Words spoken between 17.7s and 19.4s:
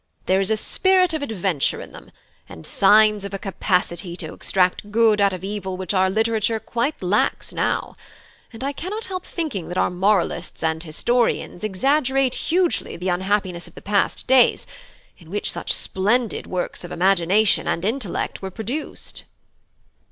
intellect were produced."